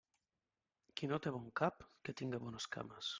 [1.01, 3.09] Qui no té bon cap, que tinga bones cames.